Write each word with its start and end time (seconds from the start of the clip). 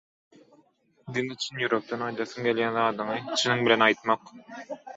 diňe 1.17 1.35
çynýürekden 1.43 2.05
aýdasyň 2.07 2.49
gelýän 2.49 2.73
zadyňy 2.81 3.23
çynyň 3.43 3.65
bilen 3.69 3.89
aýtmak 3.91 4.37